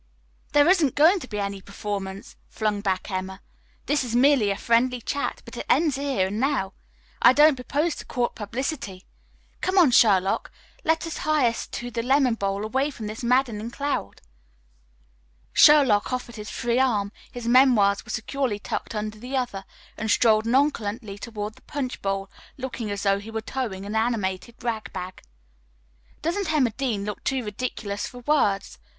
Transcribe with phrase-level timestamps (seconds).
[0.53, 3.39] "There isn't going to be any performance," flung back Emma.
[3.85, 6.73] "This is merely a friendly chat, but it ends here and now.
[7.21, 9.05] I don't propose to court publicity.
[9.61, 10.49] Come on, Sherlock,
[10.83, 14.23] let us hie us to the lemonade bowl away from this madding crowd."
[15.53, 19.65] Sherlock offered his free arm his memoirs were securely tucked under the other
[19.97, 22.27] and strolled nonchalantly toward the punch bowl,
[22.57, 25.21] looking as though he were towing an animated rag bag.
[26.23, 28.79] "Doesn't Emma Dean look too ridiculous for words?"